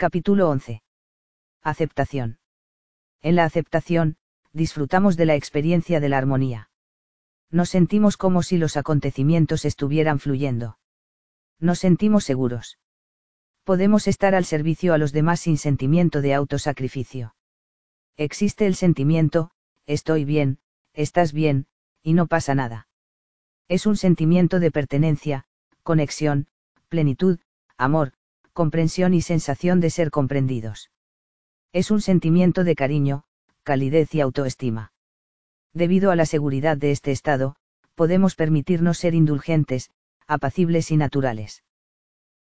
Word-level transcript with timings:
Capítulo 0.00 0.48
11. 0.48 0.82
Aceptación. 1.62 2.38
En 3.20 3.36
la 3.36 3.44
aceptación, 3.44 4.16
disfrutamos 4.54 5.18
de 5.18 5.26
la 5.26 5.34
experiencia 5.34 6.00
de 6.00 6.08
la 6.08 6.16
armonía. 6.16 6.70
Nos 7.50 7.68
sentimos 7.68 8.16
como 8.16 8.42
si 8.42 8.56
los 8.56 8.78
acontecimientos 8.78 9.66
estuvieran 9.66 10.18
fluyendo. 10.18 10.78
Nos 11.58 11.80
sentimos 11.80 12.24
seguros. 12.24 12.78
Podemos 13.64 14.08
estar 14.08 14.34
al 14.34 14.46
servicio 14.46 14.94
a 14.94 14.96
los 14.96 15.12
demás 15.12 15.40
sin 15.40 15.58
sentimiento 15.58 16.22
de 16.22 16.32
autosacrificio. 16.32 17.34
Existe 18.16 18.66
el 18.66 18.76
sentimiento, 18.76 19.50
estoy 19.84 20.24
bien, 20.24 20.60
estás 20.94 21.34
bien, 21.34 21.66
y 22.02 22.14
no 22.14 22.26
pasa 22.26 22.54
nada. 22.54 22.88
Es 23.68 23.84
un 23.84 23.98
sentimiento 23.98 24.60
de 24.60 24.70
pertenencia, 24.70 25.44
conexión, 25.82 26.46
plenitud, 26.88 27.38
amor, 27.76 28.14
comprensión 28.52 29.14
y 29.14 29.22
sensación 29.22 29.80
de 29.80 29.90
ser 29.90 30.10
comprendidos. 30.10 30.90
Es 31.72 31.90
un 31.90 32.00
sentimiento 32.00 32.64
de 32.64 32.74
cariño, 32.74 33.24
calidez 33.62 34.14
y 34.14 34.20
autoestima. 34.20 34.92
Debido 35.72 36.10
a 36.10 36.16
la 36.16 36.26
seguridad 36.26 36.76
de 36.76 36.90
este 36.90 37.12
estado, 37.12 37.56
podemos 37.94 38.34
permitirnos 38.34 38.98
ser 38.98 39.14
indulgentes, 39.14 39.90
apacibles 40.26 40.90
y 40.90 40.96
naturales. 40.96 41.62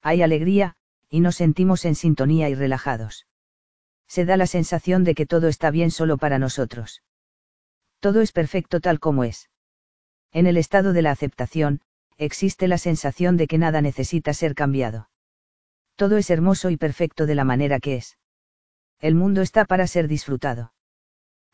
Hay 0.02 0.22
alegría, 0.22 0.76
y 1.10 1.20
nos 1.20 1.36
sentimos 1.36 1.84
en 1.84 1.94
sintonía 1.94 2.48
y 2.48 2.54
relajados. 2.54 3.26
Se 4.06 4.24
da 4.24 4.36
la 4.36 4.46
sensación 4.46 5.04
de 5.04 5.14
que 5.14 5.26
todo 5.26 5.48
está 5.48 5.70
bien 5.70 5.90
solo 5.90 6.16
para 6.16 6.38
nosotros. 6.38 7.02
Todo 8.00 8.20
es 8.20 8.32
perfecto 8.32 8.80
tal 8.80 9.00
como 9.00 9.24
es. 9.24 9.50
En 10.32 10.46
el 10.46 10.56
estado 10.56 10.92
de 10.92 11.02
la 11.02 11.10
aceptación, 11.10 11.80
existe 12.16 12.68
la 12.68 12.78
sensación 12.78 13.36
de 13.36 13.46
que 13.46 13.58
nada 13.58 13.80
necesita 13.80 14.32
ser 14.32 14.54
cambiado. 14.54 15.08
Todo 15.98 16.16
es 16.16 16.30
hermoso 16.30 16.70
y 16.70 16.76
perfecto 16.76 17.26
de 17.26 17.34
la 17.34 17.42
manera 17.42 17.80
que 17.80 17.96
es. 17.96 18.18
El 19.00 19.16
mundo 19.16 19.42
está 19.42 19.64
para 19.64 19.88
ser 19.88 20.06
disfrutado. 20.06 20.72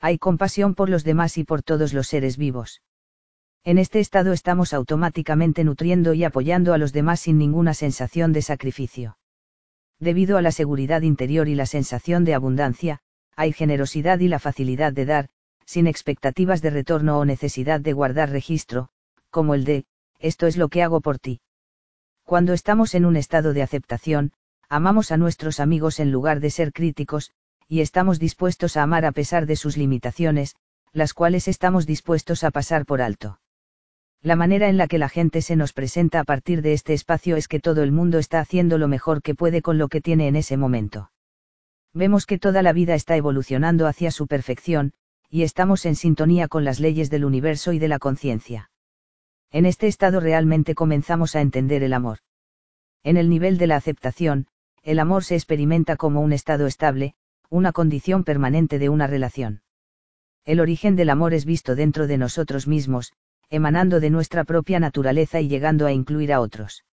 Hay 0.01 0.19
compasión 0.19 0.75
por 0.75 0.91
los 0.91 1.03
demás 1.03 1.39
y 1.39 1.45
por 1.45 1.63
todos 1.63 1.95
los 1.95 2.09
seres 2.09 2.37
vivos. 2.37 2.83
En 3.65 3.79
este 3.79 4.01
estado 4.01 4.35
estamos 4.35 4.75
automáticamente 4.75 5.65
nutriendo 5.65 6.13
y 6.13 6.25
apoyando 6.25 6.75
a 6.75 6.79
los 6.79 6.93
demás 6.93 7.21
sin 7.21 7.39
ninguna 7.39 7.73
sensación 7.73 8.35
de 8.35 8.43
sacrificio. 8.43 9.17
Debido 9.99 10.37
a 10.37 10.43
la 10.43 10.53
seguridad 10.53 11.01
interior 11.01 11.49
y 11.49 11.55
la 11.55 11.65
sensación 11.65 12.25
de 12.25 12.35
abundancia, 12.35 12.99
hay 13.37 13.55
generosidad 13.55 14.19
y 14.19 14.29
la 14.29 14.41
facilidad 14.41 14.93
de 14.93 15.07
dar, 15.07 15.29
sin 15.65 15.87
expectativas 15.87 16.61
de 16.61 16.69
retorno 16.69 17.19
o 17.19 17.25
necesidad 17.25 17.81
de 17.81 17.95
guardar 17.95 18.29
registro, 18.29 18.91
como 19.31 19.55
el 19.55 19.65
de, 19.65 19.87
esto 20.19 20.47
es 20.47 20.59
lo 20.59 20.69
que 20.69 20.83
hago 20.83 21.01
por 21.01 21.19
ti. 21.19 21.41
Cuando 22.25 22.55
estamos 22.55 22.95
en 22.95 23.05
un 23.05 23.17
estado 23.17 23.53
de 23.53 23.63
aceptación, 23.63 24.33
amamos 24.69 25.13
a 25.13 25.19
nuestros 25.19 25.61
amigos 25.61 26.01
en 26.01 26.11
lugar 26.11 26.41
de 26.41 26.51
ser 26.51 26.73
críticos, 26.73 27.31
y 27.69 27.81
estamos 27.81 28.19
dispuestos 28.19 28.77
a 28.77 28.83
amar 28.83 29.05
a 29.05 29.13
pesar 29.13 29.47
de 29.47 29.57
sus 29.57 29.77
limitaciones, 29.77 30.57
las 30.93 31.13
cuales 31.13 31.49
estamos 31.49 31.87
dispuestos 31.87 32.43
a 32.43 32.51
pasar 32.51 32.87
por 32.87 33.03
alto. 33.03 33.41
La 34.23 34.37
manera 34.37 34.71
en 34.71 34.79
la 34.79 34.89
que 34.89 34.99
la 34.99 35.11
gente 35.11 35.43
se 35.43 35.55
nos 35.55 35.75
presenta 35.75 36.21
a 36.21 36.25
partir 36.25 36.63
de 36.63 36.73
este 36.73 36.95
espacio 36.95 37.37
es 37.37 37.47
que 37.47 37.61
todo 37.61 37.83
el 37.83 37.93
mundo 37.93 38.19
está 38.19 38.41
haciendo 38.41 38.79
lo 38.79 38.89
mejor 38.89 39.21
que 39.21 39.35
puede 39.35 39.61
con 39.61 39.77
lo 39.77 39.89
que 39.89 40.01
tiene 40.01 40.29
en 40.29 40.37
ese 40.37 40.57
momento. 40.57 41.11
Vemos 41.93 42.25
que 42.25 42.39
toda 42.39 42.63
la 42.63 42.73
vida 42.73 42.95
está 42.95 43.17
evolucionando 43.17 43.87
hacia 43.87 44.11
su 44.11 44.27
perfección, 44.27 44.95
y 45.29 45.43
estamos 45.43 45.85
en 45.85 45.95
sintonía 45.95 46.49
con 46.49 46.65
las 46.65 46.81
leyes 46.81 47.11
del 47.11 47.27
universo 47.27 47.75
y 47.75 47.79
de 47.79 47.89
la 47.89 47.99
conciencia. 47.99 48.71
En 49.55 49.67
este 49.67 49.87
estado 49.87 50.19
realmente 50.19 50.75
comenzamos 50.75 51.37
a 51.37 51.41
entender 51.41 51.85
el 51.85 51.93
amor. 51.93 52.19
En 53.05 53.17
el 53.17 53.31
nivel 53.31 53.57
de 53.57 53.69
la 53.69 53.77
aceptación, 53.77 54.49
el 54.83 54.99
amor 54.99 55.23
se 55.23 55.37
experimenta 55.37 55.95
como 55.95 56.23
un 56.23 56.33
estado 56.33 56.67
estable, 56.67 57.15
una 57.51 57.71
condición 57.71 58.25
permanente 58.25 58.81
de 58.81 58.89
una 58.89 59.07
relación. 59.07 59.63
El 60.45 60.59
origen 60.59 60.97
del 60.97 61.09
amor 61.09 61.35
es 61.35 61.45
visto 61.45 61.77
dentro 61.77 62.09
de 62.09 62.19
nosotros 62.19 62.67
mismos, 62.67 63.13
emanando 63.49 64.01
de 64.01 64.11
nuestra 64.11 64.43
propia 64.43 64.81
naturaleza 64.81 65.41
y 65.41 65.47
llegando 65.47 65.87
a 65.87 65.93
incluir 65.93 66.33
a 66.33 66.41
otros. 66.41 66.85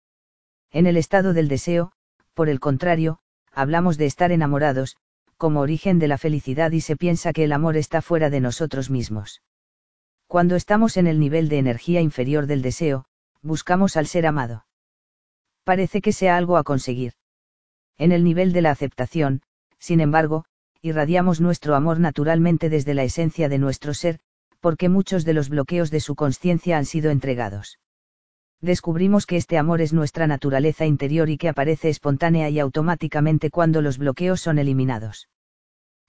En 0.71 0.87
el 0.87 0.99
estado 0.99 1.33
del 1.33 1.49
deseo, 1.49 1.93
por 2.35 2.51
el 2.51 2.61
contrario, 2.61 3.21
hablamos 3.53 3.97
de 3.97 4.05
estar 4.05 4.33
enamorados, 4.33 4.99
como 5.39 5.61
origen 5.61 5.99
de 5.99 6.09
la 6.09 6.19
felicidad 6.19 6.73
y 6.73 6.83
se 6.83 6.99
piensa 6.99 7.33
que 7.33 7.45
el 7.45 7.53
amor 7.53 7.79
está 7.79 8.03
fuera 8.03 8.29
de 8.29 8.41
nosotros 8.41 8.91
mismos. 8.91 9.41
Cuando 10.31 10.55
estamos 10.55 10.97
en 10.97 11.09
el 11.09 11.19
nivel 11.19 11.49
de 11.49 11.59
energía 11.59 12.01
inferior 12.01 12.47
del 12.47 12.63
deseo, 12.63 13.05
buscamos 13.43 13.97
al 13.97 14.07
ser 14.07 14.27
amado. 14.27 14.65
Parece 15.65 16.01
que 16.01 16.13
sea 16.13 16.37
algo 16.37 16.57
a 16.57 16.63
conseguir. 16.63 17.15
En 17.99 18.13
el 18.13 18.23
nivel 18.23 18.53
de 18.53 18.63
la 18.63 18.71
aceptación, 18.71 19.43
sin 19.81 20.01
embargo, 20.01 20.45
irradiamos 20.83 21.41
nuestro 21.41 21.75
amor 21.75 21.99
naturalmente 21.99 22.69
desde 22.69 22.95
la 22.95 23.03
esencia 23.03 23.49
de 23.49 23.59
nuestro 23.59 23.93
ser, 23.93 24.21
porque 24.61 24.89
muchos 24.89 25.25
de 25.25 25.33
los 25.33 25.49
bloqueos 25.49 25.91
de 25.91 25.99
su 25.99 26.15
conciencia 26.15 26.79
han 26.79 26.85
sido 26.85 27.11
entregados. 27.11 27.81
Descubrimos 28.61 29.27
que 29.27 29.37
este 29.37 29.59
amor 29.59 29.81
es 29.81 29.93
nuestra 29.93 30.29
naturaleza 30.29 30.87
interior 30.87 31.29
y 31.29 31.39
que 31.39 31.49
aparece 31.49 31.89
espontánea 31.89 32.49
y 32.51 32.61
automáticamente 32.61 33.51
cuando 33.51 33.83
los 33.83 33.99
bloqueos 33.99 34.41
son 34.41 34.61
eliminados. 34.61 35.27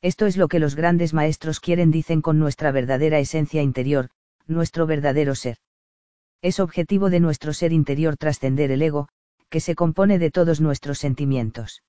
Esto 0.01 0.25
es 0.25 0.35
lo 0.35 0.47
que 0.47 0.59
los 0.59 0.75
grandes 0.75 1.13
maestros 1.13 1.59
quieren 1.59 1.91
dicen 1.91 2.21
con 2.21 2.39
nuestra 2.39 2.71
verdadera 2.71 3.19
esencia 3.19 3.61
interior, 3.61 4.09
nuestro 4.47 4.87
verdadero 4.87 5.35
ser. 5.35 5.57
Es 6.41 6.59
objetivo 6.59 7.11
de 7.11 7.19
nuestro 7.19 7.53
ser 7.53 7.71
interior 7.71 8.17
trascender 8.17 8.71
el 8.71 8.81
ego, 8.81 9.09
que 9.49 9.59
se 9.59 9.75
compone 9.75 10.17
de 10.17 10.31
todos 10.31 10.59
nuestros 10.59 10.97
sentimientos 10.97 11.83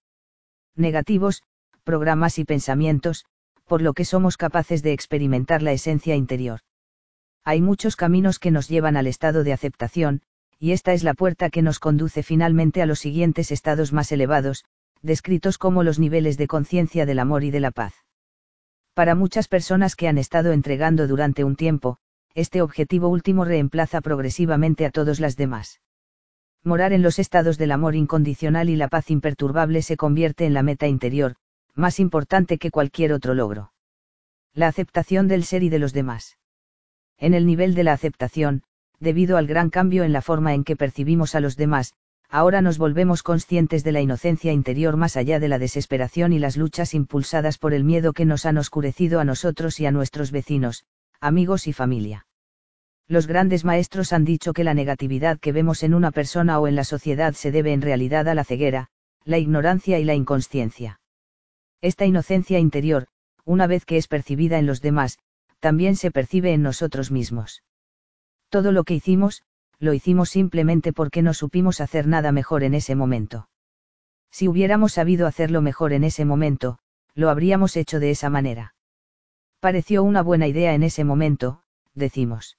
negativos, 0.74 1.42
programas 1.84 2.38
y 2.38 2.44
pensamientos, 2.44 3.24
por 3.66 3.82
lo 3.82 3.94
que 3.94 4.04
somos 4.04 4.36
capaces 4.36 4.82
de 4.82 4.92
experimentar 4.92 5.62
la 5.62 5.72
esencia 5.72 6.14
interior. 6.14 6.60
Hay 7.44 7.60
muchos 7.60 7.96
caminos 7.96 8.38
que 8.38 8.50
nos 8.50 8.68
llevan 8.68 8.96
al 8.96 9.06
estado 9.06 9.44
de 9.44 9.52
aceptación, 9.52 10.22
y 10.58 10.72
esta 10.72 10.92
es 10.92 11.02
la 11.02 11.14
puerta 11.14 11.50
que 11.50 11.62
nos 11.62 11.78
conduce 11.78 12.22
finalmente 12.22 12.82
a 12.82 12.86
los 12.86 13.00
siguientes 13.00 13.50
estados 13.50 13.92
más 13.92 14.12
elevados, 14.12 14.64
descritos 15.02 15.58
como 15.58 15.82
los 15.82 15.98
niveles 15.98 16.38
de 16.38 16.46
conciencia 16.46 17.06
del 17.06 17.18
amor 17.18 17.44
y 17.44 17.50
de 17.50 17.60
la 17.60 17.70
paz. 17.70 17.94
Para 18.94 19.14
muchas 19.14 19.48
personas 19.48 19.96
que 19.96 20.08
han 20.08 20.18
estado 20.18 20.52
entregando 20.52 21.06
durante 21.06 21.44
un 21.44 21.56
tiempo, 21.56 21.98
este 22.34 22.62
objetivo 22.62 23.08
último 23.08 23.44
reemplaza 23.44 24.00
progresivamente 24.00 24.86
a 24.86 24.90
todos 24.90 25.20
las 25.20 25.36
demás 25.36 25.80
morar 26.64 26.92
en 26.92 27.02
los 27.02 27.18
estados 27.18 27.58
del 27.58 27.72
amor 27.72 27.96
incondicional 27.96 28.70
y 28.70 28.76
la 28.76 28.88
paz 28.88 29.10
imperturbable 29.10 29.82
se 29.82 29.96
convierte 29.96 30.46
en 30.46 30.54
la 30.54 30.62
meta 30.62 30.86
interior, 30.86 31.34
más 31.74 31.98
importante 31.98 32.58
que 32.58 32.70
cualquier 32.70 33.12
otro 33.12 33.34
logro. 33.34 33.72
La 34.54 34.68
aceptación 34.68 35.28
del 35.28 35.44
ser 35.44 35.62
y 35.62 35.70
de 35.70 35.80
los 35.80 35.92
demás. 35.92 36.38
En 37.18 37.34
el 37.34 37.46
nivel 37.46 37.74
de 37.74 37.84
la 37.84 37.92
aceptación, 37.92 38.62
debido 39.00 39.36
al 39.36 39.46
gran 39.46 39.70
cambio 39.70 40.04
en 40.04 40.12
la 40.12 40.22
forma 40.22 40.54
en 40.54 40.62
que 40.62 40.76
percibimos 40.76 41.34
a 41.34 41.40
los 41.40 41.56
demás, 41.56 41.94
ahora 42.32 42.62
nos 42.62 42.78
volvemos 42.78 43.22
conscientes 43.22 43.84
de 43.84 43.92
la 43.92 44.00
inocencia 44.00 44.54
interior 44.54 44.96
más 44.96 45.18
allá 45.18 45.38
de 45.38 45.48
la 45.48 45.58
desesperación 45.58 46.32
y 46.32 46.38
las 46.38 46.56
luchas 46.56 46.94
impulsadas 46.94 47.58
por 47.58 47.74
el 47.74 47.84
miedo 47.84 48.14
que 48.14 48.24
nos 48.24 48.46
han 48.46 48.56
oscurecido 48.56 49.20
a 49.20 49.24
nosotros 49.24 49.78
y 49.80 49.86
a 49.86 49.90
nuestros 49.90 50.30
vecinos, 50.30 50.86
amigos 51.20 51.66
y 51.66 51.74
familia. 51.74 52.26
Los 53.06 53.26
grandes 53.26 53.66
maestros 53.66 54.14
han 54.14 54.24
dicho 54.24 54.54
que 54.54 54.64
la 54.64 54.72
negatividad 54.72 55.38
que 55.40 55.52
vemos 55.52 55.82
en 55.82 55.92
una 55.92 56.10
persona 56.10 56.58
o 56.58 56.66
en 56.66 56.74
la 56.74 56.84
sociedad 56.84 57.34
se 57.34 57.52
debe 57.52 57.74
en 57.74 57.82
realidad 57.82 58.26
a 58.26 58.34
la 58.34 58.44
ceguera, 58.44 58.88
la 59.24 59.36
ignorancia 59.36 59.98
y 59.98 60.04
la 60.04 60.14
inconsciencia. 60.14 61.00
Esta 61.82 62.06
inocencia 62.06 62.58
interior, 62.58 63.08
una 63.44 63.66
vez 63.66 63.84
que 63.84 63.98
es 63.98 64.08
percibida 64.08 64.58
en 64.58 64.64
los 64.64 64.80
demás, 64.80 65.18
también 65.60 65.96
se 65.96 66.10
percibe 66.10 66.54
en 66.54 66.62
nosotros 66.62 67.10
mismos. 67.10 67.62
Todo 68.48 68.72
lo 68.72 68.84
que 68.84 68.94
hicimos, 68.94 69.42
lo 69.82 69.94
hicimos 69.94 70.30
simplemente 70.30 70.92
porque 70.92 71.22
no 71.22 71.34
supimos 71.34 71.80
hacer 71.80 72.06
nada 72.06 72.30
mejor 72.30 72.62
en 72.62 72.74
ese 72.74 72.94
momento. 72.94 73.48
Si 74.30 74.46
hubiéramos 74.46 74.92
sabido 74.92 75.26
hacerlo 75.26 75.60
mejor 75.60 75.92
en 75.92 76.04
ese 76.04 76.24
momento, 76.24 76.78
lo 77.16 77.30
habríamos 77.30 77.76
hecho 77.76 77.98
de 77.98 78.10
esa 78.10 78.30
manera. 78.30 78.76
Pareció 79.58 80.04
una 80.04 80.22
buena 80.22 80.46
idea 80.46 80.72
en 80.74 80.84
ese 80.84 81.02
momento, 81.02 81.64
decimos 81.94 82.56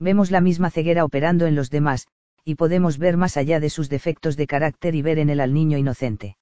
vemos 0.00 0.32
la 0.32 0.40
misma 0.40 0.70
ceguera 0.70 1.04
operando 1.04 1.46
en 1.46 1.54
los 1.54 1.70
demás, 1.70 2.08
y 2.44 2.56
podemos 2.56 2.98
ver 2.98 3.16
más 3.16 3.36
allá 3.36 3.60
de 3.60 3.70
sus 3.70 3.88
defectos 3.88 4.36
de 4.36 4.48
carácter 4.48 4.96
y 4.96 5.02
ver 5.02 5.20
en 5.20 5.30
él 5.30 5.38
al 5.38 5.54
niño 5.54 5.78
inocente. 5.78 6.36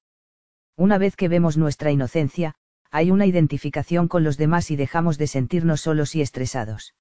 Una 0.76 0.96
vez 0.96 1.14
que 1.14 1.28
vemos 1.28 1.58
nuestra 1.58 1.90
inocencia, 1.90 2.54
hay 2.90 3.10
una 3.10 3.26
identificación 3.26 4.08
con 4.08 4.24
los 4.24 4.38
demás 4.38 4.70
y 4.70 4.76
dejamos 4.76 5.18
de 5.18 5.26
sentirnos 5.26 5.82
solos 5.82 6.14
y 6.14 6.22
estresados. 6.22 6.94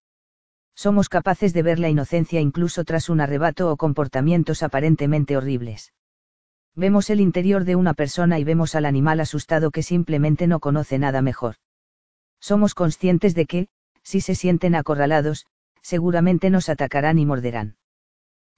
Somos 0.76 1.10
capaces 1.10 1.54
de 1.54 1.62
ver 1.62 1.80
la 1.80 1.90
inocencia 1.90 2.40
incluso 2.40 2.84
tras 2.84 3.10
un 3.10 3.22
arrebato 3.22 3.72
o 3.72 3.78
comportamientos 3.78 4.64
aparentemente 4.64 5.36
horribles. 5.36 5.94
Vemos 6.76 7.10
el 7.10 7.20
interior 7.20 7.66
de 7.66 7.76
una 7.76 7.94
persona 7.94 8.40
y 8.40 8.44
vemos 8.44 8.76
al 8.76 8.86
animal 8.86 9.20
asustado 9.20 9.72
que 9.72 9.84
simplemente 9.84 10.48
no 10.48 10.60
conoce 10.60 10.98
nada 10.98 11.22
mejor. 11.22 11.56
Somos 12.40 12.74
conscientes 12.74 13.36
de 13.36 13.46
que, 13.46 13.68
si 14.04 14.22
se 14.22 14.36
sienten 14.36 14.76
acorralados, 14.76 15.46
seguramente 15.82 16.50
nos 16.50 16.70
atacarán 16.70 17.20
y 17.20 17.26
morderán. 17.26 17.76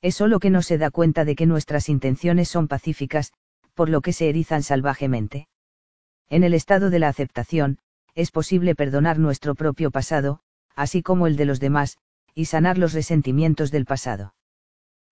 Es 0.02 0.16
solo 0.16 0.40
que 0.40 0.50
no 0.50 0.62
se 0.62 0.78
da 0.78 0.92
cuenta 0.92 1.26
de 1.26 1.36
que 1.36 1.46
nuestras 1.46 1.90
intenciones 1.90 2.50
son 2.50 2.68
pacíficas, 2.68 3.34
por 3.74 3.90
lo 3.90 4.02
que 4.02 4.14
se 4.14 4.30
erizan 4.30 4.64
salvajemente. 4.64 5.48
En 6.30 6.44
el 6.44 6.54
estado 6.54 6.90
de 6.90 7.00
la 7.00 7.08
aceptación, 7.08 7.80
es 8.16 8.32
posible 8.32 8.76
perdonar 8.76 9.20
nuestro 9.20 9.56
propio 9.56 9.92
pasado, 9.92 10.42
así 10.82 11.04
como 11.04 11.28
el 11.28 11.36
de 11.36 11.46
los 11.46 11.60
demás, 11.60 11.98
y 12.34 12.46
sanar 12.46 12.78
los 12.80 12.94
resentimientos 12.94 13.70
del 13.70 13.86
pasado. 13.86 14.34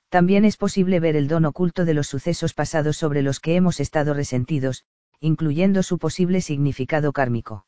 También 0.09 0.43
es 0.43 0.57
posible 0.57 0.99
ver 0.99 1.15
el 1.15 1.27
don 1.27 1.45
oculto 1.45 1.85
de 1.85 1.93
los 1.93 2.07
sucesos 2.07 2.55
pasados 2.55 2.97
sobre 2.97 3.21
los 3.21 3.39
que 3.39 3.55
hemos 3.55 3.79
estado 3.79 4.15
resentidos, 4.15 4.85
incluyendo 5.19 5.83
su 5.83 5.99
posible 5.99 6.41
significado 6.41 7.13
kármico. 7.13 7.67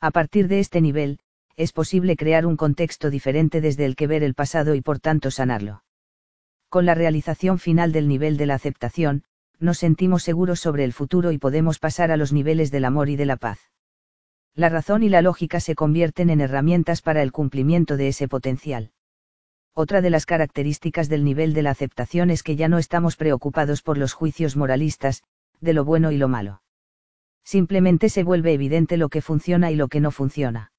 A 0.00 0.10
partir 0.10 0.48
de 0.48 0.58
este 0.58 0.80
nivel, 0.80 1.20
es 1.56 1.72
posible 1.72 2.16
crear 2.16 2.44
un 2.44 2.56
contexto 2.56 3.08
diferente 3.08 3.60
desde 3.60 3.84
el 3.84 3.94
que 3.94 4.08
ver 4.08 4.24
el 4.24 4.34
pasado 4.34 4.74
y 4.74 4.80
por 4.80 4.98
tanto 4.98 5.30
sanarlo. 5.30 5.84
Con 6.68 6.86
la 6.86 6.94
realización 6.94 7.60
final 7.60 7.92
del 7.92 8.08
nivel 8.08 8.36
de 8.36 8.46
la 8.46 8.54
aceptación, 8.54 9.22
nos 9.60 9.78
sentimos 9.78 10.24
seguros 10.24 10.58
sobre 10.58 10.82
el 10.82 10.92
futuro 10.92 11.30
y 11.30 11.38
podemos 11.38 11.78
pasar 11.78 12.10
a 12.10 12.16
los 12.16 12.32
niveles 12.32 12.72
del 12.72 12.84
amor 12.84 13.10
y 13.10 13.16
de 13.16 13.26
la 13.26 13.36
paz. 13.36 13.71
La 14.54 14.68
razón 14.68 15.02
y 15.02 15.08
la 15.08 15.22
lógica 15.22 15.60
se 15.60 15.74
convierten 15.74 16.28
en 16.28 16.40
herramientas 16.40 17.00
para 17.00 17.22
el 17.22 17.32
cumplimiento 17.32 17.96
de 17.96 18.08
ese 18.08 18.28
potencial. 18.28 18.90
Otra 19.74 20.02
de 20.02 20.10
las 20.10 20.26
características 20.26 21.08
del 21.08 21.24
nivel 21.24 21.54
de 21.54 21.62
la 21.62 21.70
aceptación 21.70 22.30
es 22.30 22.42
que 22.42 22.56
ya 22.56 22.68
no 22.68 22.78
estamos 22.78 23.16
preocupados 23.16 23.80
por 23.80 23.96
los 23.96 24.12
juicios 24.12 24.56
moralistas, 24.56 25.22
de 25.60 25.72
lo 25.72 25.86
bueno 25.86 26.12
y 26.12 26.18
lo 26.18 26.28
malo. 26.28 26.62
Simplemente 27.44 28.10
se 28.10 28.24
vuelve 28.24 28.52
evidente 28.52 28.98
lo 28.98 29.08
que 29.08 29.22
funciona 29.22 29.70
y 29.70 29.76
lo 29.76 29.88
que 29.88 30.00
no 30.00 30.10
funciona. 30.10 30.72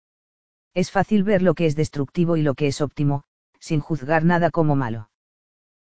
Es 0.76 0.92
fácil 0.92 1.24
ver 1.24 1.42
lo 1.42 1.56
que 1.56 1.66
es 1.66 1.76
destructivo 1.76 2.38
y 2.38 2.44
lo 2.44 2.54
que 2.54 2.68
es 2.68 2.82
óptimo, 2.82 3.24
sin 3.60 3.80
juzgar 3.80 4.24
nada 4.24 4.52
como 4.52 4.76
malo. 4.76 5.10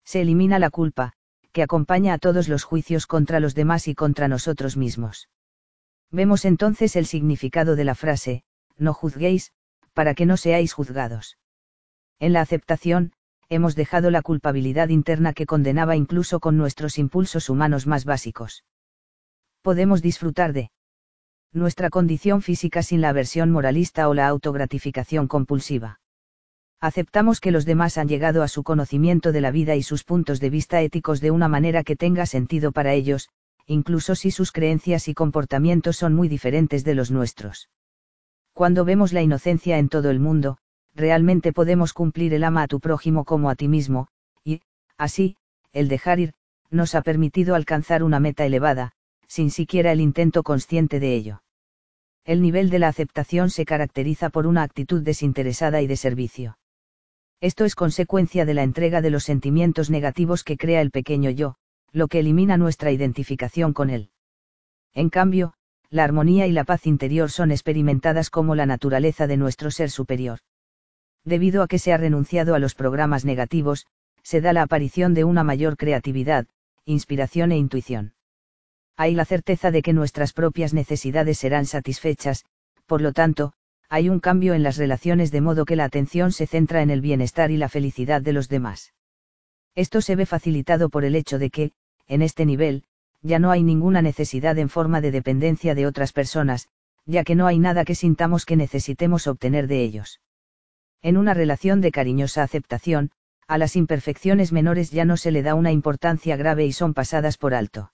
Se 0.04 0.20
elimina 0.20 0.58
la 0.58 0.70
culpa, 0.70 1.12
que 1.52 1.62
acompaña 1.62 2.14
a 2.14 2.18
todos 2.18 2.48
los 2.48 2.64
juicios 2.64 3.06
contra 3.06 3.38
los 3.38 3.54
demás 3.54 3.86
y 3.86 3.94
contra 3.94 4.28
nosotros 4.28 4.76
mismos. 4.76 5.28
Vemos 6.10 6.44
entonces 6.44 6.96
el 6.96 7.06
significado 7.06 7.76
de 7.76 7.84
la 7.84 7.94
frase, 7.94 8.42
no 8.76 8.94
juzguéis, 8.94 9.52
para 9.92 10.14
que 10.14 10.26
no 10.26 10.36
seáis 10.36 10.72
juzgados. 10.72 11.38
En 12.18 12.32
la 12.32 12.40
aceptación, 12.40 13.12
hemos 13.48 13.74
dejado 13.74 14.10
la 14.10 14.22
culpabilidad 14.22 14.88
interna 14.88 15.32
que 15.32 15.46
condenaba 15.46 15.96
incluso 15.96 16.40
con 16.40 16.56
nuestros 16.56 16.98
impulsos 16.98 17.48
humanos 17.48 17.86
más 17.86 18.04
básicos. 18.04 18.64
Podemos 19.62 20.02
disfrutar 20.02 20.52
de 20.52 20.70
nuestra 21.52 21.90
condición 21.90 22.42
física 22.42 22.82
sin 22.82 23.00
la 23.00 23.08
aversión 23.08 23.50
moralista 23.50 24.08
o 24.08 24.14
la 24.14 24.28
autogratificación 24.28 25.26
compulsiva 25.26 26.00
aceptamos 26.80 27.40
que 27.40 27.50
los 27.50 27.64
demás 27.64 27.98
han 27.98 28.08
llegado 28.08 28.42
a 28.42 28.48
su 28.48 28.62
conocimiento 28.62 29.32
de 29.32 29.40
la 29.40 29.50
vida 29.50 29.76
y 29.76 29.82
sus 29.82 30.04
puntos 30.04 30.40
de 30.40 30.50
vista 30.50 30.82
éticos 30.82 31.20
de 31.20 31.30
una 31.30 31.48
manera 31.48 31.82
que 31.84 31.96
tenga 31.96 32.26
sentido 32.26 32.72
para 32.72 32.92
ellos, 32.92 33.28
incluso 33.66 34.14
si 34.14 34.30
sus 34.30 34.52
creencias 34.52 35.08
y 35.08 35.14
comportamientos 35.14 35.96
son 35.96 36.14
muy 36.14 36.28
diferentes 36.28 36.84
de 36.84 36.94
los 36.94 37.10
nuestros. 37.10 37.68
Cuando 38.52 38.84
vemos 38.84 39.12
la 39.12 39.22
inocencia 39.22 39.78
en 39.78 39.88
todo 39.88 40.10
el 40.10 40.20
mundo, 40.20 40.58
realmente 40.94 41.52
podemos 41.52 41.92
cumplir 41.92 42.32
el 42.32 42.44
ama 42.44 42.62
a 42.62 42.68
tu 42.68 42.80
prójimo 42.80 43.24
como 43.24 43.50
a 43.50 43.54
ti 43.54 43.68
mismo, 43.68 44.08
y, 44.44 44.62
así, 44.96 45.36
el 45.72 45.88
dejar 45.88 46.20
ir, 46.20 46.32
nos 46.70 46.94
ha 46.94 47.02
permitido 47.02 47.54
alcanzar 47.54 48.02
una 48.02 48.20
meta 48.20 48.46
elevada, 48.46 48.92
sin 49.28 49.50
siquiera 49.50 49.92
el 49.92 50.00
intento 50.00 50.42
consciente 50.42 51.00
de 51.00 51.14
ello. 51.14 51.42
El 52.24 52.42
nivel 52.42 52.70
de 52.70 52.78
la 52.78 52.88
aceptación 52.88 53.50
se 53.50 53.64
caracteriza 53.64 54.30
por 54.30 54.46
una 54.46 54.62
actitud 54.62 55.02
desinteresada 55.02 55.82
y 55.82 55.86
de 55.86 55.96
servicio. 55.96 56.58
Esto 57.40 57.64
es 57.64 57.74
consecuencia 57.74 58.44
de 58.44 58.54
la 58.54 58.62
entrega 58.62 59.02
de 59.02 59.10
los 59.10 59.24
sentimientos 59.24 59.90
negativos 59.90 60.42
que 60.42 60.56
crea 60.56 60.80
el 60.80 60.90
pequeño 60.90 61.30
yo, 61.30 61.56
lo 61.92 62.08
que 62.08 62.20
elimina 62.20 62.56
nuestra 62.56 62.90
identificación 62.90 63.72
con 63.72 63.90
él. 63.90 64.10
En 64.94 65.10
cambio, 65.10 65.54
la 65.90 66.04
armonía 66.04 66.46
y 66.46 66.52
la 66.52 66.64
paz 66.64 66.86
interior 66.86 67.30
son 67.30 67.50
experimentadas 67.50 68.30
como 68.30 68.54
la 68.54 68.66
naturaleza 68.66 69.26
de 69.26 69.36
nuestro 69.36 69.70
ser 69.70 69.90
superior. 69.90 70.40
Debido 71.24 71.62
a 71.62 71.68
que 71.68 71.78
se 71.78 71.92
ha 71.92 71.96
renunciado 71.96 72.54
a 72.54 72.58
los 72.58 72.74
programas 72.74 73.24
negativos, 73.24 73.86
se 74.22 74.40
da 74.40 74.52
la 74.52 74.62
aparición 74.62 75.14
de 75.14 75.24
una 75.24 75.44
mayor 75.44 75.76
creatividad, 75.76 76.46
inspiración 76.84 77.52
e 77.52 77.56
intuición. 77.56 78.14
Hay 78.96 79.14
la 79.14 79.24
certeza 79.24 79.70
de 79.70 79.82
que 79.82 79.92
nuestras 79.92 80.32
propias 80.32 80.72
necesidades 80.74 81.38
serán 81.38 81.66
satisfechas, 81.66 82.44
por 82.86 83.02
lo 83.02 83.12
tanto, 83.12 83.52
hay 83.88 84.08
un 84.08 84.20
cambio 84.20 84.54
en 84.54 84.62
las 84.62 84.78
relaciones 84.78 85.30
de 85.30 85.40
modo 85.40 85.64
que 85.64 85.76
la 85.76 85.84
atención 85.84 86.32
se 86.32 86.46
centra 86.46 86.82
en 86.82 86.90
el 86.90 87.00
bienestar 87.00 87.50
y 87.50 87.56
la 87.56 87.68
felicidad 87.68 88.22
de 88.22 88.32
los 88.32 88.48
demás. 88.48 88.94
Esto 89.76 90.00
se 90.00 90.16
ve 90.16 90.26
facilitado 90.26 90.88
por 90.88 91.04
el 91.04 91.14
hecho 91.14 91.38
de 91.38 91.50
que, 91.50 91.72
en 92.08 92.22
este 92.22 92.46
nivel, 92.46 92.82
ya 93.22 93.38
no 93.38 93.50
hay 93.50 93.62
ninguna 93.62 94.00
necesidad 94.00 94.58
en 94.58 94.70
forma 94.70 95.00
de 95.00 95.10
dependencia 95.10 95.74
de 95.74 95.86
otras 95.86 96.12
personas, 96.12 96.68
ya 97.04 97.24
que 97.24 97.34
no 97.34 97.46
hay 97.46 97.58
nada 97.58 97.84
que 97.84 97.94
sintamos 97.94 98.46
que 98.46 98.56
necesitemos 98.56 99.26
obtener 99.26 99.68
de 99.68 99.82
ellos. 99.82 100.20
En 101.02 101.18
una 101.18 101.34
relación 101.34 101.82
de 101.82 101.92
cariñosa 101.92 102.42
aceptación, 102.42 103.10
a 103.46 103.58
las 103.58 103.76
imperfecciones 103.76 104.50
menores 104.50 104.90
ya 104.90 105.04
no 105.04 105.16
se 105.16 105.30
le 105.30 105.42
da 105.42 105.54
una 105.54 105.72
importancia 105.72 106.36
grave 106.36 106.64
y 106.64 106.72
son 106.72 106.94
pasadas 106.94 107.36
por 107.36 107.54
alto. 107.54 107.92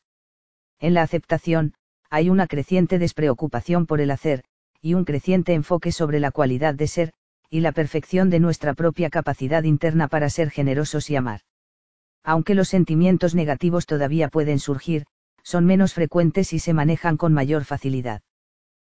En 0.78 0.94
la 0.94 1.02
aceptación, 1.02 1.74
hay 2.10 2.30
una 2.30 2.46
creciente 2.46 2.98
despreocupación 2.98 3.86
por 3.86 4.00
el 4.00 4.12
hacer, 4.12 4.44
y 4.80 4.94
un 4.94 5.04
creciente 5.04 5.52
enfoque 5.52 5.90
sobre 5.90 6.20
la 6.20 6.30
cualidad 6.30 6.74
de 6.74 6.86
ser, 6.86 7.12
y 7.50 7.60
la 7.60 7.72
perfección 7.72 8.30
de 8.30 8.40
nuestra 8.40 8.74
propia 8.74 9.10
capacidad 9.10 9.64
interna 9.64 10.08
para 10.08 10.30
ser 10.30 10.50
generosos 10.50 11.10
y 11.10 11.16
amar. 11.16 11.40
Aunque 12.24 12.54
los 12.54 12.68
sentimientos 12.68 13.34
negativos 13.34 13.86
todavía 13.86 14.28
pueden 14.28 14.58
surgir, 14.58 15.06
son 15.42 15.64
menos 15.66 15.94
frecuentes 15.94 16.52
y 16.52 16.58
se 16.58 16.72
manejan 16.72 17.16
con 17.16 17.32
mayor 17.32 17.64
facilidad. 17.64 18.22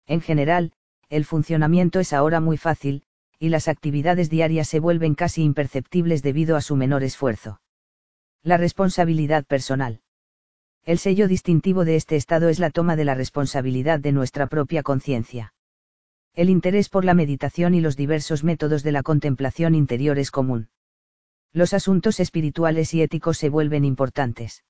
En 0.06 0.22
general, 0.22 0.74
el 1.10 1.26
funcionamiento 1.26 2.00
es 2.00 2.12
ahora 2.12 2.40
muy 2.42 2.58
fácil, 2.58 3.04
y 3.40 3.50
las 3.50 3.68
actividades 3.68 4.30
diarias 4.30 4.68
se 4.68 4.80
vuelven 4.80 5.16
casi 5.16 5.44
imperceptibles 5.44 6.22
debido 6.22 6.56
a 6.56 6.62
su 6.62 6.76
menor 6.76 7.04
esfuerzo. 7.04 7.62
La 8.42 8.58
responsabilidad 8.58 9.46
personal. 9.46 10.02
El 10.84 10.98
sello 10.98 11.30
distintivo 11.30 11.86
de 11.86 11.96
este 11.96 12.18
estado 12.18 12.50
es 12.50 12.60
la 12.60 12.70
toma 12.70 12.98
de 12.98 13.06
la 13.06 13.16
responsabilidad 13.16 14.02
de 14.02 14.12
nuestra 14.12 14.48
propia 14.48 14.84
conciencia. 14.84 15.54
El 16.34 16.50
interés 16.50 16.90
por 16.90 17.06
la 17.06 17.14
meditación 17.14 17.74
y 17.74 17.80
los 17.80 17.96
diversos 17.96 18.44
métodos 18.44 18.84
de 18.84 18.92
la 18.92 19.04
contemplación 19.04 19.76
interior 19.76 20.20
es 20.20 20.30
común. 20.30 20.70
Los 21.54 21.74
asuntos 21.74 22.20
espirituales 22.20 22.94
y 22.96 23.04
éticos 23.04 23.38
se 23.38 23.50
vuelven 23.50 23.86
importantes. 23.86 24.64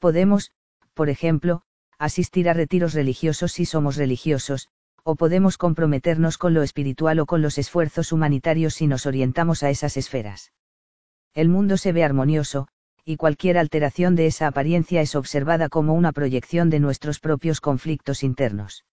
Podemos, 0.00 0.50
por 0.94 1.08
ejemplo, 1.08 1.62
asistir 1.96 2.48
a 2.48 2.54
retiros 2.54 2.92
religiosos 2.92 3.52
si 3.52 3.64
somos 3.64 3.96
religiosos, 3.96 4.68
o 5.04 5.14
podemos 5.14 5.58
comprometernos 5.58 6.38
con 6.38 6.54
lo 6.54 6.62
espiritual 6.62 7.20
o 7.20 7.26
con 7.26 7.40
los 7.40 7.56
esfuerzos 7.56 8.10
humanitarios 8.10 8.74
si 8.74 8.88
nos 8.88 9.06
orientamos 9.06 9.62
a 9.62 9.70
esas 9.70 9.96
esferas. 9.96 10.52
El 11.34 11.48
mundo 11.48 11.76
se 11.76 11.92
ve 11.92 12.02
armonioso, 12.02 12.66
y 13.04 13.16
cualquier 13.16 13.56
alteración 13.56 14.16
de 14.16 14.26
esa 14.26 14.48
apariencia 14.48 15.00
es 15.00 15.14
observada 15.14 15.68
como 15.68 15.94
una 15.94 16.12
proyección 16.12 16.68
de 16.68 16.80
nuestros 16.80 17.20
propios 17.20 17.60
conflictos 17.60 18.24
internos. 18.24 18.84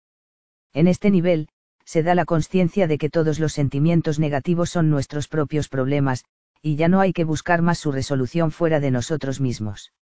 En 0.73 0.87
este 0.87 1.09
nivel, 1.09 1.49
se 1.85 2.03
da 2.03 2.13
la 2.13 2.25
conciencia 2.25 2.85
de 2.85 2.99
que 2.99 3.09
todos 3.09 3.39
los 3.39 3.53
sentimientos 3.53 4.19
negativos 4.19 4.69
son 4.69 4.91
nuestros 4.91 5.27
propios 5.27 5.69
problemas, 5.69 6.23
y 6.61 6.75
ya 6.75 6.87
no 6.87 6.99
hay 6.99 7.13
que 7.13 7.23
buscar 7.23 7.61
más 7.61 7.77
su 7.77 7.91
resolución 7.91 8.51
fuera 8.51 8.79
de 8.79 8.91
nosotros 8.91 9.39
mismos. 9.39 9.93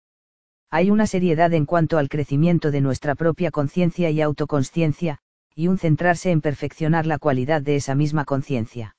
Hay 0.70 0.90
una 0.90 1.06
seriedad 1.06 1.52
en 1.52 1.66
cuanto 1.66 1.98
al 1.98 2.08
crecimiento 2.08 2.70
de 2.70 2.80
nuestra 2.80 3.14
propia 3.14 3.50
conciencia 3.50 4.10
y 4.10 4.20
autoconsciencia, 4.20 5.18
y 5.54 5.68
un 5.68 5.78
centrarse 5.78 6.30
en 6.30 6.40
perfeccionar 6.40 7.06
la 7.06 7.18
cualidad 7.18 7.62
de 7.62 7.76
esa 7.76 7.94
misma 7.94 8.25
conciencia. 8.25 8.96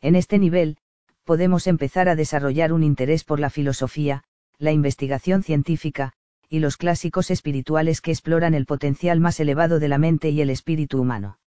En 0.00 0.16
este 0.16 0.38
nivel, 0.38 0.78
podemos 1.24 1.66
empezar 1.66 2.08
a 2.08 2.16
desarrollar 2.16 2.72
un 2.72 2.82
interés 2.82 3.24
por 3.24 3.40
la 3.40 3.50
filosofía, 3.50 4.24
la 4.58 4.72
investigación 4.72 5.42
científica, 5.42 6.12
y 6.48 6.58
los 6.58 6.76
clásicos 6.76 7.30
espirituales 7.30 8.00
que 8.00 8.10
exploran 8.10 8.54
el 8.54 8.66
potencial 8.66 9.20
más 9.20 9.38
elevado 9.38 9.78
de 9.78 9.88
la 9.88 9.98
mente 9.98 10.30
y 10.30 10.40
el 10.40 10.50
espíritu 10.50 11.00
humano 11.00 11.38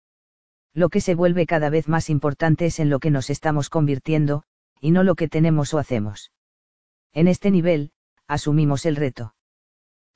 lo 0.73 0.89
que 0.89 1.01
se 1.01 1.13
vuelve 1.15 1.45
cada 1.45 1.69
vez 1.69 1.87
más 1.87 2.09
importante 2.09 2.65
es 2.65 2.79
en 2.79 2.89
lo 2.89 2.99
que 2.99 3.11
nos 3.11 3.29
estamos 3.29 3.69
convirtiendo, 3.69 4.43
y 4.79 4.91
no 4.91 5.03
lo 5.03 5.15
que 5.15 5.27
tenemos 5.27 5.73
o 5.73 5.79
hacemos. 5.79 6.31
En 7.13 7.27
este 7.27 7.51
nivel, 7.51 7.91
asumimos 8.27 8.85
el 8.85 8.95
reto. 8.95 9.35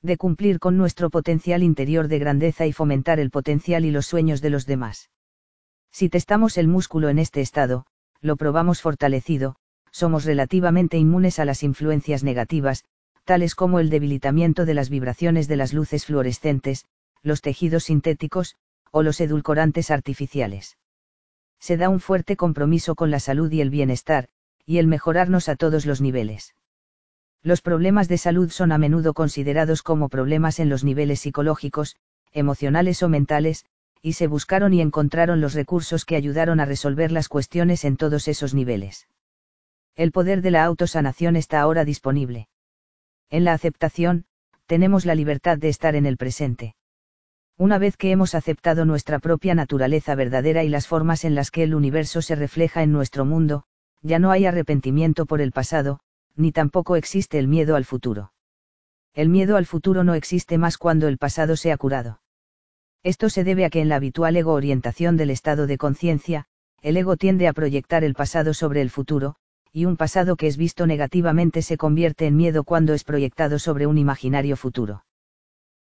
De 0.02 0.16
cumplir 0.16 0.58
con 0.58 0.76
nuestro 0.76 1.10
potencial 1.10 1.62
interior 1.62 2.08
de 2.08 2.18
grandeza 2.18 2.66
y 2.66 2.72
fomentar 2.72 3.18
el 3.18 3.30
potencial 3.30 3.84
y 3.84 3.90
los 3.90 4.06
sueños 4.06 4.40
de 4.40 4.50
los 4.50 4.66
demás. 4.66 5.10
Si 5.90 6.08
testamos 6.08 6.58
el 6.58 6.68
músculo 6.68 7.08
en 7.08 7.18
este 7.18 7.40
estado, 7.40 7.86
lo 8.20 8.36
probamos 8.36 8.82
fortalecido, 8.82 9.56
somos 9.90 10.24
relativamente 10.24 10.98
inmunes 10.98 11.38
a 11.38 11.44
las 11.44 11.62
influencias 11.62 12.22
negativas, 12.22 12.84
tales 13.24 13.54
como 13.54 13.78
el 13.78 13.90
debilitamiento 13.90 14.64
de 14.64 14.74
las 14.74 14.90
vibraciones 14.90 15.48
de 15.48 15.56
las 15.56 15.72
luces 15.72 16.06
fluorescentes, 16.06 16.84
los 17.22 17.40
tejidos 17.42 17.84
sintéticos, 17.84 18.56
o 18.90 19.02
los 19.02 19.20
edulcorantes 19.20 19.90
artificiales. 19.90 20.78
Se 21.60 21.76
da 21.76 21.88
un 21.88 22.00
fuerte 22.00 22.36
compromiso 22.36 22.94
con 22.94 23.10
la 23.10 23.20
salud 23.20 23.50
y 23.50 23.60
el 23.60 23.70
bienestar, 23.70 24.28
y 24.68 24.76
el 24.76 24.86
mejorarnos 24.86 25.48
a 25.48 25.56
todos 25.56 25.86
los 25.86 26.02
niveles. 26.02 26.54
Los 27.42 27.62
problemas 27.62 28.06
de 28.06 28.18
salud 28.18 28.50
son 28.50 28.70
a 28.70 28.76
menudo 28.76 29.14
considerados 29.14 29.82
como 29.82 30.10
problemas 30.10 30.60
en 30.60 30.68
los 30.68 30.84
niveles 30.84 31.20
psicológicos, 31.20 31.96
emocionales 32.32 33.02
o 33.02 33.08
mentales, 33.08 33.64
y 34.02 34.12
se 34.12 34.26
buscaron 34.26 34.74
y 34.74 34.82
encontraron 34.82 35.40
los 35.40 35.54
recursos 35.54 36.04
que 36.04 36.16
ayudaron 36.16 36.60
a 36.60 36.66
resolver 36.66 37.12
las 37.12 37.28
cuestiones 37.28 37.86
en 37.86 37.96
todos 37.96 38.28
esos 38.28 38.52
niveles. 38.52 39.08
El 39.96 40.12
poder 40.12 40.42
de 40.42 40.50
la 40.50 40.64
autosanación 40.64 41.36
está 41.36 41.62
ahora 41.62 41.86
disponible. 41.86 42.50
En 43.30 43.44
la 43.44 43.54
aceptación, 43.54 44.26
tenemos 44.66 45.06
la 45.06 45.14
libertad 45.14 45.56
de 45.56 45.70
estar 45.70 45.96
en 45.96 46.04
el 46.04 46.18
presente. 46.18 46.76
Una 47.56 47.78
vez 47.78 47.96
que 47.96 48.10
hemos 48.10 48.34
aceptado 48.34 48.84
nuestra 48.84 49.18
propia 49.18 49.54
naturaleza 49.54 50.14
verdadera 50.14 50.62
y 50.62 50.68
las 50.68 50.86
formas 50.86 51.24
en 51.24 51.34
las 51.34 51.50
que 51.50 51.62
el 51.62 51.74
universo 51.74 52.20
se 52.20 52.34
refleja 52.34 52.82
en 52.82 52.92
nuestro 52.92 53.24
mundo, 53.24 53.64
ya 54.02 54.18
no 54.18 54.30
hay 54.30 54.46
arrepentimiento 54.46 55.26
por 55.26 55.40
el 55.40 55.52
pasado, 55.52 56.00
ni 56.36 56.52
tampoco 56.52 56.96
existe 56.96 57.38
el 57.38 57.48
miedo 57.48 57.76
al 57.76 57.84
futuro. 57.84 58.32
El 59.14 59.28
miedo 59.28 59.56
al 59.56 59.66
futuro 59.66 60.04
no 60.04 60.14
existe 60.14 60.58
más 60.58 60.78
cuando 60.78 61.08
el 61.08 61.18
pasado 61.18 61.56
se 61.56 61.72
ha 61.72 61.76
curado. 61.76 62.20
Esto 63.02 63.30
se 63.30 63.44
debe 63.44 63.64
a 63.64 63.70
que 63.70 63.80
en 63.80 63.88
la 63.88 63.96
habitual 63.96 64.36
ego 64.36 64.52
orientación 64.52 65.16
del 65.16 65.30
estado 65.30 65.66
de 65.66 65.78
conciencia, 65.78 66.46
el 66.80 66.96
ego 66.96 67.16
tiende 67.16 67.48
a 67.48 67.52
proyectar 67.52 68.04
el 68.04 68.14
pasado 68.14 68.54
sobre 68.54 68.80
el 68.82 68.90
futuro, 68.90 69.36
y 69.72 69.84
un 69.84 69.96
pasado 69.96 70.36
que 70.36 70.46
es 70.46 70.56
visto 70.56 70.86
negativamente 70.86 71.62
se 71.62 71.76
convierte 71.76 72.26
en 72.26 72.36
miedo 72.36 72.64
cuando 72.64 72.94
es 72.94 73.04
proyectado 73.04 73.58
sobre 73.58 73.86
un 73.86 73.98
imaginario 73.98 74.56
futuro. 74.56 75.04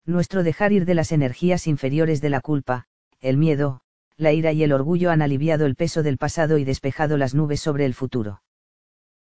Nuestro 0.05 0.43
dejar 0.43 0.71
ir 0.71 0.85
de 0.85 0.95
las 0.95 1.11
energías 1.11 1.67
inferiores 1.67 2.21
de 2.21 2.29
la 2.29 2.41
culpa, 2.41 2.85
el 3.19 3.37
miedo, 3.37 3.81
la 4.17 4.33
ira 4.33 4.51
y 4.51 4.63
el 4.63 4.73
orgullo 4.73 5.11
han 5.11 5.21
aliviado 5.21 5.65
el 5.65 5.75
peso 5.75 6.01
del 6.03 6.17
pasado 6.17 6.57
y 6.57 6.65
despejado 6.65 7.17
las 7.17 7.35
nubes 7.35 7.59
sobre 7.59 7.85
el 7.85 7.93
futuro. 7.93 8.41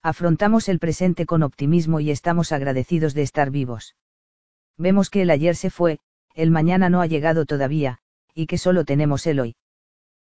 Afrontamos 0.02 0.68
el 0.68 0.78
presente 0.78 1.26
con 1.26 1.42
optimismo 1.42 2.00
y 2.00 2.10
estamos 2.10 2.52
agradecidos 2.52 3.12
de 3.12 3.22
estar 3.22 3.50
vivos. 3.50 3.94
Vemos 4.78 5.10
que 5.10 5.22
el 5.22 5.30
ayer 5.30 5.56
se 5.56 5.70
fue, 5.70 5.98
el 6.34 6.50
mañana 6.50 6.88
no 6.88 7.00
ha 7.00 7.06
llegado 7.06 7.44
todavía, 7.44 7.98
y 8.34 8.46
que 8.46 8.58
solo 8.58 8.84
tenemos 8.84 9.26
el 9.26 9.40
hoy. 9.40 9.56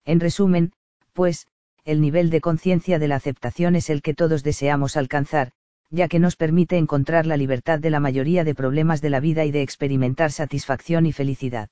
En 0.04 0.20
resumen, 0.20 0.72
pues, 1.12 1.46
el 1.84 2.00
nivel 2.00 2.30
de 2.30 2.40
conciencia 2.40 2.98
de 2.98 3.08
la 3.08 3.16
aceptación 3.16 3.76
es 3.76 3.90
el 3.90 4.00
que 4.00 4.14
todos 4.14 4.42
deseamos 4.42 4.96
alcanzar, 4.96 5.52
ya 5.90 6.08
que 6.08 6.18
nos 6.18 6.36
permite 6.36 6.78
encontrar 6.78 7.26
la 7.26 7.36
libertad 7.36 7.78
de 7.78 7.90
la 7.90 8.00
mayoría 8.00 8.44
de 8.44 8.54
problemas 8.54 9.00
de 9.00 9.10
la 9.10 9.20
vida 9.20 9.44
y 9.44 9.50
de 9.50 9.62
experimentar 9.62 10.32
satisfacción 10.32 11.06
y 11.06 11.12
felicidad. 11.12 11.68